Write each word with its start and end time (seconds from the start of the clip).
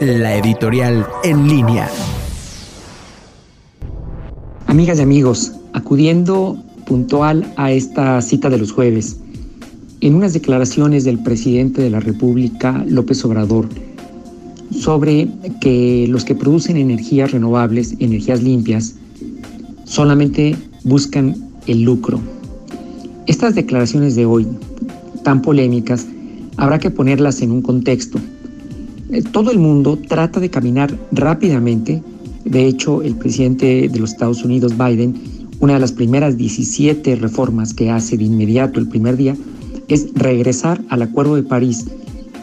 la 0.00 0.36
editorial 0.36 1.06
en 1.24 1.48
línea. 1.48 1.88
Amigas 4.66 4.98
y 4.98 5.02
amigos, 5.02 5.52
acudiendo 5.72 6.56
puntual 6.86 7.52
a 7.56 7.70
esta 7.70 8.20
cita 8.22 8.50
de 8.50 8.58
los 8.58 8.72
jueves, 8.72 9.18
en 10.00 10.14
unas 10.14 10.32
declaraciones 10.32 11.04
del 11.04 11.22
presidente 11.22 11.82
de 11.82 11.90
la 11.90 12.00
República, 12.00 12.84
López 12.88 13.24
Obrador, 13.24 13.68
sobre 14.70 15.28
que 15.60 16.06
los 16.08 16.24
que 16.24 16.34
producen 16.34 16.76
energías 16.76 17.30
renovables, 17.30 17.94
energías 18.00 18.42
limpias, 18.42 18.94
solamente 19.84 20.56
buscan 20.84 21.36
el 21.66 21.82
lucro. 21.82 22.20
Estas 23.26 23.54
declaraciones 23.54 24.16
de 24.16 24.26
hoy, 24.26 24.46
tan 25.22 25.42
polémicas, 25.42 26.06
habrá 26.56 26.78
que 26.78 26.90
ponerlas 26.90 27.40
en 27.42 27.52
un 27.52 27.62
contexto. 27.62 28.18
Eh, 29.12 29.22
todo 29.22 29.50
el 29.50 29.58
mundo 29.58 29.98
trata 30.08 30.40
de 30.40 30.48
caminar 30.48 30.98
rápidamente. 31.12 32.02
De 32.46 32.66
hecho, 32.66 33.02
el 33.02 33.14
presidente 33.14 33.88
de 33.88 33.98
los 33.98 34.12
Estados 34.12 34.42
Unidos, 34.42 34.72
Biden, 34.76 35.14
una 35.60 35.74
de 35.74 35.80
las 35.80 35.92
primeras 35.92 36.38
17 36.38 37.16
reformas 37.16 37.74
que 37.74 37.90
hace 37.90 38.16
de 38.16 38.24
inmediato 38.24 38.80
el 38.80 38.88
primer 38.88 39.18
día 39.18 39.36
es 39.88 40.08
regresar 40.14 40.80
al 40.88 41.02
Acuerdo 41.02 41.36
de 41.36 41.42
París 41.42 41.84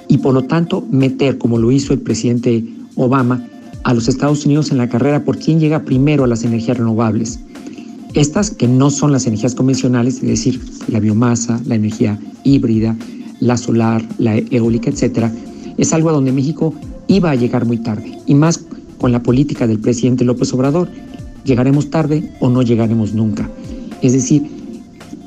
y 0.08 0.20
por 0.20 0.34
lo 0.34 0.44
tanto 0.44 0.85
meter, 0.91 1.39
como 1.39 1.58
lo 1.58 1.71
hizo 1.71 1.91
el 1.91 1.99
presidente 1.99 2.63
Obama, 2.95 3.45
a 3.83 3.94
los 3.94 4.08
Estados 4.08 4.45
Unidos 4.45 4.72
en 4.72 4.77
la 4.77 4.89
carrera 4.89 5.23
por 5.25 5.39
quién 5.39 5.59
llega 5.59 5.83
primero 5.83 6.23
a 6.23 6.27
las 6.27 6.44
energías 6.44 6.77
renovables. 6.77 7.39
Estas 8.13 8.52
que 8.52 8.67
no 8.67 8.91
son 8.91 9.11
las 9.11 9.25
energías 9.25 9.55
convencionales, 9.55 10.16
es 10.16 10.22
decir, 10.22 10.61
la 10.88 10.99
biomasa, 10.99 11.59
la 11.66 11.75
energía 11.75 12.20
híbrida, 12.44 12.95
la 13.39 13.58
solar, 13.58 14.03
la 14.17 14.38
eólica, 14.38 14.89
etcétera, 14.89 15.31
es 15.79 15.93
algo 15.93 16.09
a 16.09 16.13
donde 16.13 16.31
México 16.31 16.73
iba 17.07 17.31
a 17.31 17.35
llegar 17.35 17.65
muy 17.65 17.77
tarde. 17.77 18.17
Y 18.27 18.35
más 18.35 18.63
con 18.97 19.11
la 19.11 19.23
política 19.23 19.65
del 19.65 19.79
presidente 19.79 20.25
López 20.25 20.53
Obrador, 20.53 20.89
llegaremos 21.45 21.89
tarde 21.89 22.30
o 22.39 22.49
no 22.49 22.61
llegaremos 22.61 23.13
nunca. 23.13 23.49
Es 24.02 24.13
decir, 24.13 24.44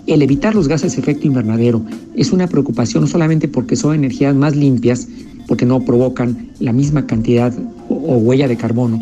el 0.06 0.20
evitar 0.20 0.54
los 0.54 0.68
gases 0.68 0.94
de 0.94 1.00
efecto 1.00 1.26
invernadero 1.26 1.82
es 2.14 2.32
una 2.32 2.46
preocupación 2.48 3.04
no 3.04 3.06
solamente 3.06 3.48
porque 3.48 3.76
son 3.76 3.94
energías 3.94 4.34
más 4.34 4.54
limpias, 4.54 5.08
porque 5.48 5.64
no 5.64 5.80
provocan 5.80 6.50
la 6.60 6.72
misma 6.72 7.06
cantidad 7.06 7.52
o, 7.88 8.16
huella 8.16 8.46
de 8.46 8.56
carbono, 8.56 9.00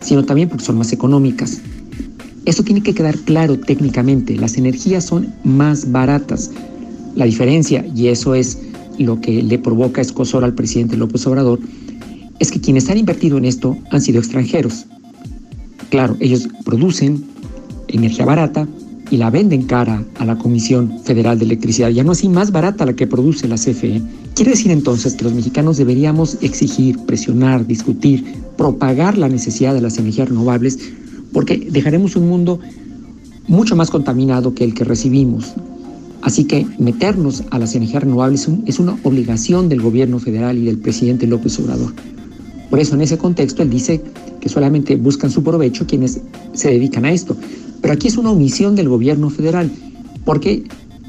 sino 0.00 0.24
también 0.24 0.48
porque 0.48 0.64
son 0.64 0.78
más 0.78 0.92
económicas. 0.92 1.60
Esto 2.44 2.64
tiene 2.64 2.82
que 2.82 2.94
quedar 2.94 3.16
claro 3.18 3.58
técnicamente. 3.58 4.36
Las 4.36 4.56
energías 4.56 5.04
son 5.04 5.32
más 5.44 5.92
baratas. 5.92 6.50
La 7.14 7.24
diferencia, 7.24 7.84
y 7.94 8.08
eso 8.08 8.34
es 8.34 8.58
lo 9.04 9.20
que 9.20 9.42
le 9.42 9.58
provoca 9.58 10.00
escosor 10.00 10.44
al 10.44 10.54
presidente 10.54 10.96
López 10.96 11.26
Obrador, 11.26 11.60
es 12.38 12.50
que 12.50 12.60
quienes 12.60 12.88
han 12.88 12.98
invertido 12.98 13.38
en 13.38 13.44
esto 13.44 13.76
han 13.90 14.00
sido 14.00 14.18
extranjeros. 14.18 14.86
Claro, 15.90 16.16
ellos 16.20 16.48
producen 16.64 17.24
energía 17.88 18.24
barata, 18.24 18.68
y 19.10 19.16
la 19.16 19.30
venden 19.30 19.62
cara 19.62 20.04
a 20.18 20.24
la 20.24 20.36
Comisión 20.36 21.00
Federal 21.04 21.38
de 21.38 21.46
Electricidad, 21.46 21.88
ya 21.88 22.04
no 22.04 22.12
así 22.12 22.28
más 22.28 22.52
barata 22.52 22.84
la 22.84 22.94
que 22.94 23.06
produce 23.06 23.48
la 23.48 23.56
CFE. 23.56 24.02
Quiere 24.34 24.52
decir 24.52 24.70
entonces 24.70 25.14
que 25.14 25.24
los 25.24 25.32
mexicanos 25.32 25.76
deberíamos 25.76 26.38
exigir, 26.42 26.98
presionar, 27.06 27.66
discutir, 27.66 28.24
propagar 28.56 29.16
la 29.16 29.28
necesidad 29.28 29.74
de 29.74 29.80
las 29.80 29.98
energías 29.98 30.28
renovables, 30.28 30.78
porque 31.32 31.68
dejaremos 31.70 32.16
un 32.16 32.28
mundo 32.28 32.60
mucho 33.46 33.76
más 33.76 33.90
contaminado 33.90 34.54
que 34.54 34.64
el 34.64 34.74
que 34.74 34.84
recibimos. 34.84 35.54
Así 36.22 36.44
que 36.44 36.66
meternos 36.78 37.44
a 37.50 37.58
las 37.58 37.74
energías 37.74 38.02
renovables 38.02 38.48
es 38.66 38.78
una 38.78 38.98
obligación 39.04 39.68
del 39.68 39.80
gobierno 39.80 40.18
federal 40.18 40.58
y 40.58 40.64
del 40.64 40.78
presidente 40.78 41.26
López 41.26 41.58
Obrador. 41.60 41.92
Por 42.70 42.80
eso 42.80 42.94
en 42.94 43.02
ese 43.02 43.18
contexto 43.18 43.62
él 43.62 43.70
dice 43.70 44.02
que 44.40 44.48
solamente 44.48 44.96
buscan 44.96 45.30
su 45.30 45.42
provecho 45.42 45.86
quienes 45.86 46.20
se 46.52 46.70
dedican 46.70 47.04
a 47.04 47.12
esto. 47.12 47.36
Pero 47.80 47.94
aquí 47.94 48.08
es 48.08 48.16
una 48.16 48.30
omisión 48.30 48.74
del 48.74 48.88
gobierno 48.88 49.30
federal, 49.30 49.70
porque 50.24 50.64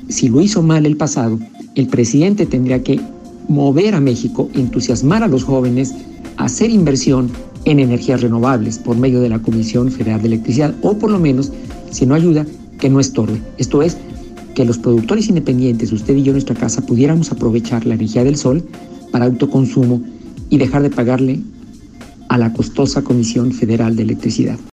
si 0.08 0.30
lo 0.30 0.42
hizo 0.42 0.62
mal 0.62 0.86
el 0.86 0.96
pasado, 0.96 1.40
el 1.76 1.88
presidente 1.88 2.46
tendría 2.46 2.84
que 2.84 3.00
mover 3.48 3.96
a 3.96 4.00
México, 4.00 4.50
entusiasmar 4.54 5.24
a 5.24 5.28
los 5.28 5.44
jóvenes 5.44 5.94
hacer 6.38 6.70
inversión 6.70 7.30
en 7.66 7.80
energías 7.80 8.22
renovables 8.22 8.80
por 8.80 8.98
medio 8.98 9.20
de 9.20 9.30
la 9.30 9.40
Comisión 9.40 9.92
Federal 9.92 10.22
de 10.22 10.28
Electricidad, 10.28 10.74
o 10.82 10.98
por 10.98 11.12
lo 11.12 11.20
menos, 11.20 11.52
si 11.92 12.06
no 12.06 12.16
ayuda, 12.16 12.46
que 12.80 12.90
no 12.90 13.00
estorbe. 13.00 13.42
Esto 13.58 13.82
es, 13.82 13.98
que 14.60 14.66
los 14.66 14.78
productores 14.78 15.30
independientes, 15.30 15.94
usted 15.94 16.18
y 16.18 16.24
yo 16.24 16.32
en 16.32 16.34
nuestra 16.34 16.54
casa, 16.54 16.86
pudiéramos 16.86 17.32
aprovechar 17.32 17.86
la 17.86 17.94
energía 17.94 18.26
del 18.26 18.36
sol 18.36 18.62
para 19.10 19.24
autoconsumo 19.24 20.02
y 20.50 20.58
dejar 20.58 20.82
de 20.82 20.90
pagarle 20.90 21.40
a 22.28 22.38
la 22.38 22.52
costosa 22.52 23.02
Comisión 23.02 23.54
Federal 23.54 23.96
de 23.96 24.04
Electricidad. 24.04 24.60